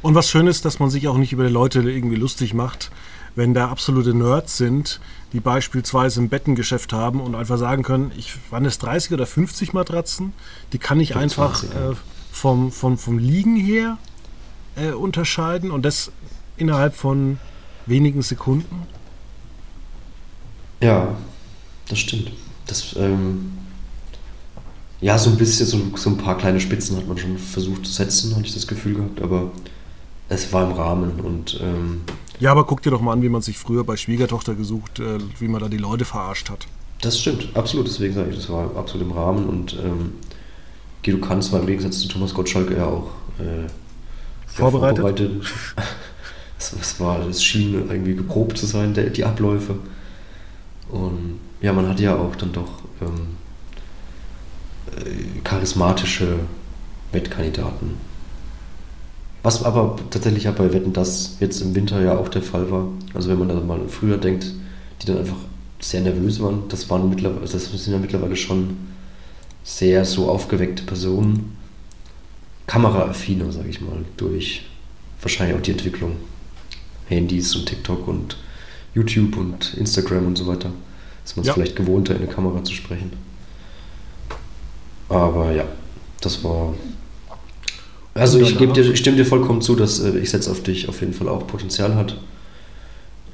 [0.02, 2.92] Und was schön ist, dass man sich auch nicht über die Leute irgendwie lustig macht,
[3.36, 5.00] wenn da absolute Nerds sind,
[5.34, 9.74] die beispielsweise ein Bettengeschäft haben und einfach sagen können, ich waren es 30 oder 50
[9.74, 10.34] Matratzen,
[10.74, 11.92] die kann ich einfach 20, ja.
[11.92, 11.96] äh,
[12.32, 13.98] vom, vom, vom Liegen her
[14.76, 16.12] äh, unterscheiden und das
[16.58, 17.40] innerhalb von
[17.86, 18.88] wenigen Sekunden.
[20.82, 21.16] Ja,
[21.88, 22.32] das stimmt.
[22.70, 23.52] Das, ähm,
[25.02, 27.92] ja, so ein bisschen, so, so ein paar kleine Spitzen hat man schon versucht zu
[27.92, 29.52] setzen, hatte ich das Gefühl gehabt, aber
[30.28, 32.02] es war im Rahmen und ähm,
[32.40, 35.18] ja, aber guck dir doch mal an, wie man sich früher bei Schwiegertochter gesucht, äh,
[35.40, 36.68] wie man da die Leute verarscht hat.
[37.02, 37.88] Das stimmt, absolut.
[37.88, 39.48] Deswegen sage ich, das war absolut im Rahmen.
[39.48, 40.14] Und ähm,
[41.04, 43.68] Guido Kanz war im Gegensatz zu Thomas Gottschalk ja auch äh,
[44.46, 45.00] vorbereitet.
[45.00, 45.54] vorbereitet.
[46.58, 49.76] es, war, es schien irgendwie geprobt zu sein, der, die Abläufe.
[50.90, 53.38] Und ja, man hatte ja auch dann doch ähm,
[54.96, 56.40] äh, charismatische
[57.12, 58.10] Wettkandidaten
[59.44, 62.88] was aber tatsächlich ja bei Wetten das jetzt im Winter ja auch der Fall war.
[63.14, 64.48] Also wenn man da mal früher denkt,
[65.02, 65.38] die dann einfach
[65.80, 68.78] sehr nervös waren, das waren mittlerweile, das sind ja mittlerweile schon
[69.64, 71.56] sehr so aufgeweckte Personen.
[72.68, 74.66] Kameraaffiner, sage ich mal, durch
[75.22, 76.18] wahrscheinlich auch die Entwicklung.
[77.08, 78.38] Handys und TikTok und
[78.94, 80.70] YouTube und Instagram und so weiter.
[81.30, 81.54] Ist man es ja.
[81.54, 83.12] vielleicht gewohnter, in eine Kamera zu sprechen.
[85.10, 85.66] Aber ja,
[86.22, 86.74] das war
[88.16, 91.02] also ich, dir, ich stimme dir vollkommen zu, dass äh, ich setze auf dich auf
[91.02, 92.18] jeden Fall auch Potenzial hat.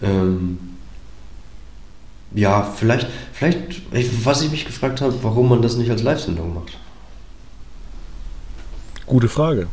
[0.02, 0.58] Ähm,
[2.34, 3.82] ja, vielleicht, vielleicht,
[4.26, 6.78] was ich mich gefragt habe, warum man das nicht als Live-Sendung macht.
[9.06, 9.68] Gute Frage.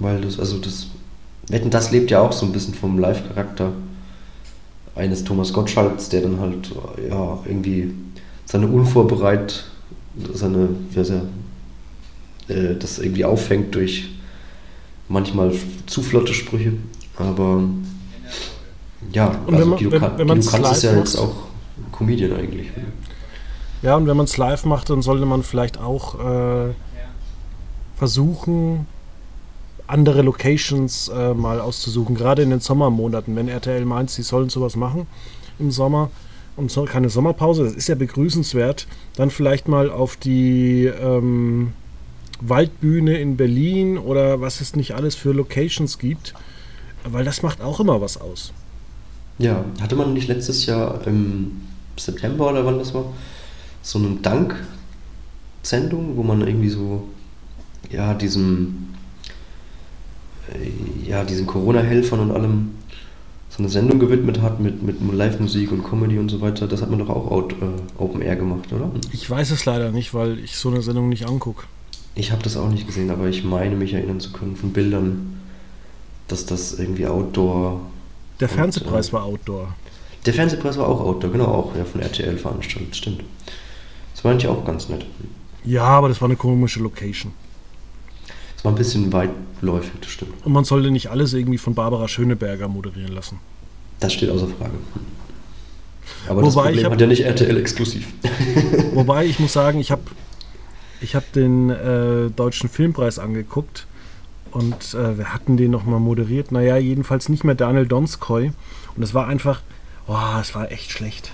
[0.00, 0.88] Weil das, also das,
[1.46, 3.70] Wetten, das lebt ja auch so ein bisschen vom Live-Charakter
[4.96, 6.70] eines Thomas Gottschalks, der dann halt,
[7.08, 7.94] ja, irgendwie
[8.46, 9.64] seine unvorbereitet,
[10.32, 11.10] seine, wie heißt
[12.48, 14.08] er, äh, das irgendwie auffängt durch
[15.08, 15.52] manchmal
[15.86, 16.72] zu flotte Sprüche.
[17.16, 17.62] Aber
[19.12, 21.34] ja, Und also man- Guido, wenn- wenn Guido Kanz ist ja jetzt auch
[21.92, 22.68] Comedian eigentlich.
[23.82, 26.72] Ja, und wenn man es live macht, dann sollte man vielleicht auch äh,
[27.96, 28.86] versuchen,
[29.86, 33.36] andere Locations äh, mal auszusuchen, gerade in den Sommermonaten.
[33.36, 35.06] Wenn RTL meint, sie sollen sowas machen
[35.58, 36.10] im Sommer
[36.56, 41.72] und so, keine Sommerpause, das ist ja begrüßenswert, dann vielleicht mal auf die ähm,
[42.40, 46.34] Waldbühne in Berlin oder was es nicht alles für Locations gibt,
[47.04, 48.52] weil das macht auch immer was aus.
[49.38, 51.60] Ja, hatte man nicht letztes Jahr im
[51.96, 53.12] September oder wann das war,
[53.82, 57.06] so eine Dank-Sendung, wo man irgendwie so,
[57.90, 58.85] ja, diesem,
[61.06, 62.70] ja, diesen Corona-Helfern und allem
[63.56, 66.66] so eine Sendung gewidmet hat mit, mit Live-Musik und Comedy und so weiter.
[66.66, 68.90] Das hat man doch auch out, äh, Open Air gemacht, oder?
[69.12, 71.64] Ich weiß es leider nicht, weil ich so eine Sendung nicht angucke.
[72.14, 75.40] Ich habe das auch nicht gesehen, aber ich meine mich erinnern zu können von Bildern,
[76.28, 77.80] dass das irgendwie Outdoor.
[78.40, 79.74] Der Und, Fernsehpreis äh, war Outdoor.
[80.26, 83.22] Der Fernsehpreis war auch Outdoor, genau, auch ja, von RTL veranstaltet, stimmt.
[84.14, 85.06] Das war eigentlich auch ganz nett.
[85.64, 87.32] Ja, aber das war eine komische Location.
[88.56, 90.32] Es war ein bisschen weitläufig, das stimmt.
[90.44, 93.38] Und man sollte nicht alles irgendwie von Barbara Schöneberger moderieren lassen.
[94.00, 94.72] Das steht außer Frage.
[96.28, 98.06] Aber das Wobei, ich Problem hab- hat ja nicht RTL exklusiv.
[98.94, 100.02] Wobei ich muss sagen, ich habe
[101.00, 103.86] ich hab den äh, Deutschen Filmpreis angeguckt
[104.52, 106.52] und äh, wir hatten den nochmal moderiert.
[106.52, 108.52] Naja, jedenfalls nicht mehr Daniel Donskoy.
[108.96, 109.60] Und es war einfach,
[110.06, 111.32] oh, es war echt schlecht.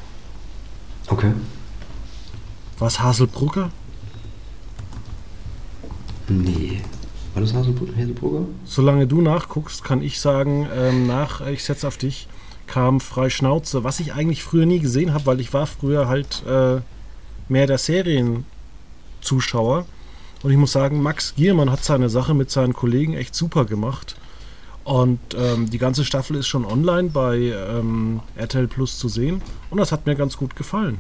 [1.09, 1.33] Okay.
[2.79, 3.71] War es Haselbrugger?
[6.29, 6.81] Nee.
[7.35, 8.47] War das Haselbrugger?
[8.65, 12.29] Solange du nachguckst, kann ich sagen, ähm, nach Ich setze auf dich
[12.73, 16.43] kam Frei Schnauze, was ich eigentlich früher nie gesehen habe, weil ich war früher halt
[16.47, 16.81] äh,
[17.49, 19.85] mehr der Serienzuschauer.
[20.43, 24.17] Und ich muss sagen, Max Giermann hat seine Sache mit seinen Kollegen echt super gemacht.
[24.85, 29.43] Und ähm, die ganze Staffel ist schon online bei ähm, RTL Plus zu sehen.
[29.69, 30.99] Und das hat mir ganz gut gefallen.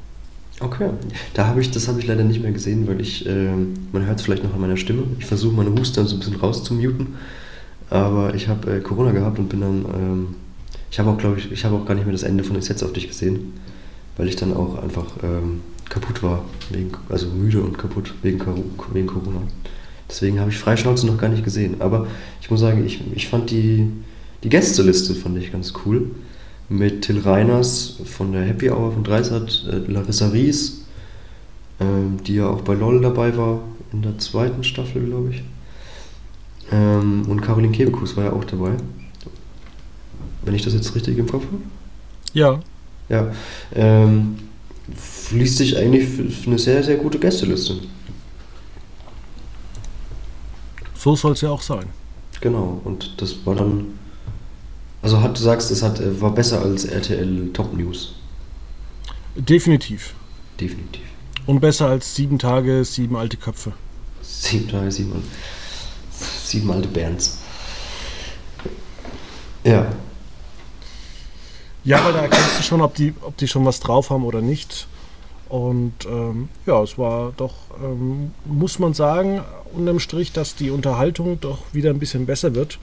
[0.61, 0.91] Okay.
[1.35, 4.21] Da habe ich, das habe ich leider nicht mehr gesehen, weil ich, ähm, man hört
[4.21, 5.05] es vielleicht noch an meiner Stimme.
[5.19, 7.15] Ich versuche meine Huste so ein bisschen rauszumuten.
[7.91, 10.35] Aber ich habe äh, Corona gehabt und bin dann, ähm,
[10.91, 12.65] ich habe auch, glaube ich, ich habe auch gar nicht mehr das Ende von Ich
[12.65, 13.55] setze auf dich gesehen,
[14.17, 18.41] weil ich dann auch einfach ähm, kaputt war, wegen, also müde und kaputt wegen,
[18.93, 19.43] wegen Corona.
[20.09, 21.77] Deswegen habe ich Freischnauze noch gar nicht gesehen.
[21.81, 22.07] Aber
[22.41, 23.91] ich muss sagen, ich, ich fand die,
[24.43, 26.11] die Gästeliste fand ich ganz cool.
[26.72, 30.87] Mit Till Reiners von der Happy Hour von Dreisat, äh, Larissa Ries,
[31.78, 33.61] ähm, die ja auch bei LOL dabei war,
[33.92, 35.42] in der zweiten Staffel, glaube ich.
[36.72, 38.70] Ähm, und Caroline Kebekus war ja auch dabei.
[40.44, 41.62] Wenn ich das jetzt richtig im Kopf habe.
[42.32, 42.58] Ja,
[43.11, 43.30] Ja.
[43.74, 44.37] Ähm,
[45.30, 47.74] liest sich eigentlich für eine sehr, sehr gute Gästeliste.
[50.96, 51.85] so soll es ja auch sein.
[52.40, 52.80] Genau.
[52.85, 53.98] Und das war dann.
[55.03, 58.15] Also hat, du sagst, es hat, äh, war besser als RTL Top News.
[59.35, 60.15] Definitiv.
[60.61, 61.03] Definitiv.
[61.47, 63.73] Und besser als sieben Tage, sieben alte Köpfe.
[64.23, 65.25] Sieben Tage, sieben,
[66.45, 67.38] sieben alte Bands.
[69.65, 69.87] Ja.
[71.85, 74.41] Ja, weil da erkennst du schon, ob die, ob die schon was drauf haben oder
[74.41, 74.87] nicht.
[75.49, 79.43] Und ähm, ja, es war doch, ähm, muss man sagen,
[79.75, 82.79] unterm Strich, dass die Unterhaltung doch wieder ein bisschen besser wird.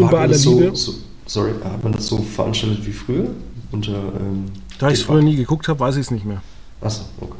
[0.00, 0.76] Und hat bei man aller das so, Liebe.
[0.76, 0.94] so,
[1.26, 3.30] sorry, hat man das so veranstaltet wie früher?
[3.72, 4.46] Unter, ähm,
[4.78, 6.42] Da ich es früher nie geguckt habe, weiß ich es nicht mehr.
[6.80, 7.34] Achso, okay.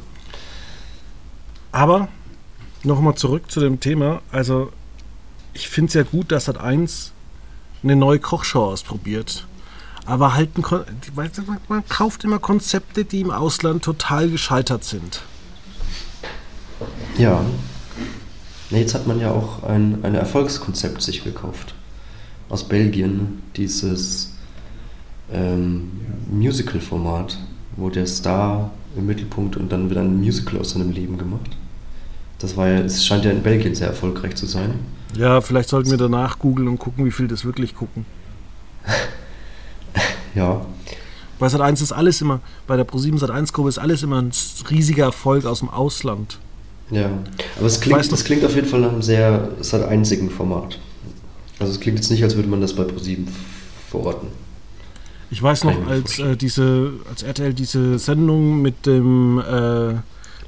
[1.72, 2.08] Aber
[2.82, 4.22] nochmal zurück zu dem Thema.
[4.30, 4.70] Also,
[5.54, 7.12] ich finde es ja gut, dass Sat 1
[7.82, 9.46] eine neue Kochshow ausprobiert.
[10.06, 10.84] Aber halt ein Kon
[11.68, 15.22] man, kauft immer Konzepte, die im Ausland total gescheitert sind.
[17.18, 17.44] Ja.
[18.70, 21.74] Jetzt hat man ja auch ein, ein Erfolgskonzept sich gekauft.
[22.50, 24.34] Aus Belgien, dieses
[25.32, 25.90] ähm,
[26.30, 27.38] Musical-Format,
[27.76, 31.50] wo der Star im Mittelpunkt und dann wird ein Musical aus seinem Leben gemacht.
[32.40, 34.74] Das war ja, es scheint ja in Belgien sehr erfolgreich zu sein.
[35.16, 38.05] Ja, vielleicht sollten wir danach googeln und gucken, wie viel das wirklich gucken.
[40.32, 40.64] Ja,
[41.40, 44.22] Bei Sat 1 ist alles immer, bei der Pro7 Sat 1 Gruppe ist alles immer
[44.22, 44.30] ein
[44.70, 46.38] riesiger Erfolg aus dem Ausland.
[46.90, 47.11] ja.
[47.57, 50.78] Aber es klingt, es klingt auf jeden Fall nach einem sehr seit einzigen Format.
[51.61, 53.28] Also es klingt jetzt nicht, als würde man das bei ProSieben
[53.88, 54.28] verorten.
[55.30, 59.94] Ich weiß noch, als, äh, diese, als RTL diese Sendung mit dem äh,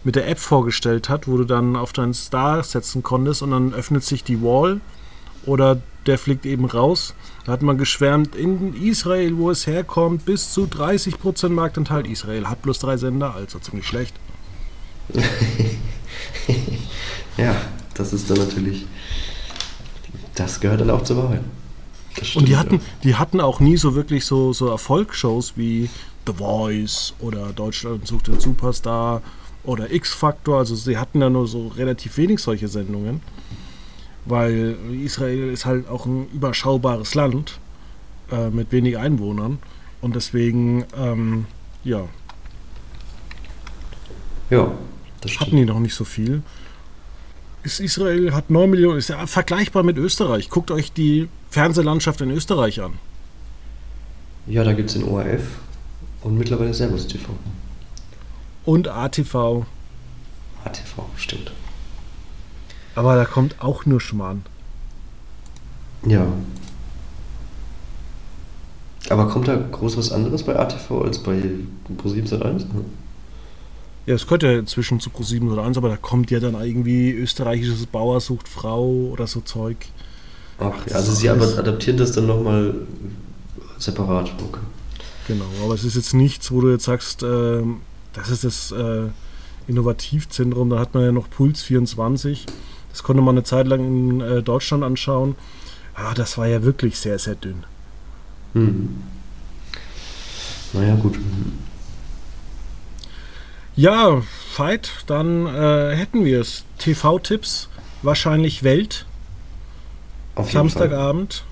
[0.04, 3.72] mit der App vorgestellt hat, wo du dann auf deinen Star setzen konntest und dann
[3.72, 4.80] öffnet sich die Wall
[5.46, 7.14] oder der fliegt eben raus.
[7.44, 12.06] Da hat man geschwärmt, in Israel, wo es herkommt, bis zu 30% Marktanteil.
[12.10, 14.14] Israel hat bloß drei Sender, also ziemlich schlecht.
[17.38, 17.56] Ja,
[17.94, 18.84] das ist dann natürlich,
[20.34, 21.42] das gehört dann auch zur Wahrheit.
[22.34, 25.88] Und die hatten, die hatten auch nie so wirklich so, so Erfolgsshows wie
[26.26, 29.22] The Voice oder Deutschland sucht den Superstar
[29.64, 30.58] oder X-Factor.
[30.58, 33.20] Also sie hatten da nur so relativ wenig solche Sendungen,
[34.26, 37.58] weil Israel ist halt auch ein überschaubares Land
[38.30, 39.58] äh, mit wenig Einwohnern
[40.00, 41.46] und deswegen, ähm,
[41.84, 42.08] ja.
[44.50, 44.70] Ja,
[45.22, 46.42] das hatten die noch nicht so viel.
[47.64, 50.50] Ist Israel hat 9 Millionen, ist ja vergleichbar mit Österreich.
[50.50, 52.94] Guckt euch die Fernsehlandschaft in Österreich an.
[54.46, 55.42] Ja, da gibt es den ORF
[56.22, 57.32] und mittlerweile Servus TV.
[58.64, 59.64] Und ATV.
[60.64, 61.52] ATV, stimmt.
[62.96, 64.44] Aber da kommt auch nur Schmarrn.
[66.04, 66.26] Ja.
[69.08, 71.42] Aber kommt da groß was anderes bei ATV als bei
[71.96, 72.66] Pro7 Sat1?
[74.06, 77.12] Ja, es könnte ja inzwischen zu Pro7 oder 1, aber da kommt ja dann irgendwie
[77.12, 79.76] österreichisches Bauer sucht Frau oder so Zeug.
[80.58, 82.74] Ach, ja, also sie aber adaptieren das dann nochmal
[83.78, 84.32] separat.
[84.48, 84.60] Okay.
[85.28, 87.62] Genau, aber es ist jetzt nichts, wo du jetzt sagst, äh,
[88.12, 89.08] das ist das äh,
[89.68, 92.46] Innovativzentrum, da hat man ja noch Puls 24.
[92.90, 95.36] Das konnte man eine Zeit lang in äh, Deutschland anschauen.
[95.94, 97.64] Ah, das war ja wirklich sehr, sehr dünn.
[98.54, 98.88] Hm.
[100.72, 101.18] Naja, gut.
[103.74, 104.20] Ja,
[104.50, 106.64] Fight, dann äh, hätten wir es.
[106.78, 107.68] TV-Tipps,
[108.02, 109.06] wahrscheinlich Welt.
[110.36, 111.44] Samstagabend,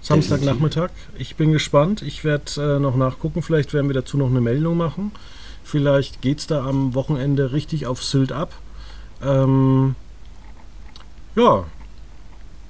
[0.00, 0.90] Samstagnachmittag.
[1.18, 2.02] Ich bin gespannt.
[2.02, 3.42] Ich werde äh, noch nachgucken.
[3.42, 5.12] Vielleicht werden wir dazu noch eine Meldung machen.
[5.62, 8.54] Vielleicht geht es da am Wochenende richtig auf Sylt ab.
[9.22, 9.94] Ähm,
[11.36, 11.64] ja.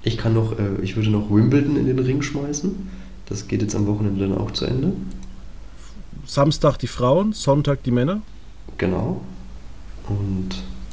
[0.02, 2.88] Ich kann noch, äh, ich würde noch Wimbledon in den Ring schmeißen.
[3.26, 4.92] Das geht jetzt am Wochenende dann auch zu Ende.
[6.26, 8.22] Samstag die Frauen, Sonntag die Männer.
[8.78, 9.20] Genau.
[10.08, 10.48] Und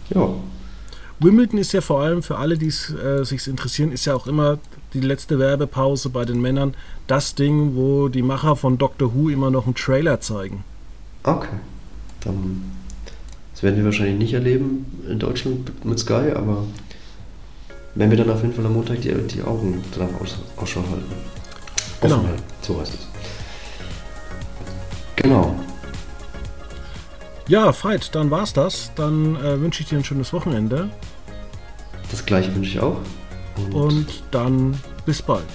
[0.10, 0.30] ja.
[1.20, 4.60] Wimbledon ist ja vor allem für alle, die äh, sich interessieren, ist ja auch immer
[4.94, 6.76] die letzte Werbepause bei den Männern
[7.08, 10.64] das Ding, wo die Macher von Doctor Who immer noch einen Trailer zeigen.
[11.24, 11.48] Okay.
[12.22, 12.64] Dann,
[13.54, 16.64] das werden wir wahrscheinlich nicht erleben in Deutschland mit Sky, aber
[17.96, 20.10] werden wir dann auf jeden Fall am Montag die, die Augen danach
[20.58, 21.06] Ausschau halten.
[22.02, 22.18] Genau.
[22.18, 23.08] Offenheit, so heißt es.
[25.16, 25.56] Genau.
[27.48, 28.92] Ja, Veit, dann war's das.
[28.96, 30.90] Dann äh, wünsche ich dir ein schönes Wochenende.
[32.12, 32.98] Das gleiche wünsche ich auch.
[33.58, 35.46] Und, Und dann bis bald.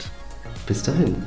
[0.66, 1.22] Bis dahin.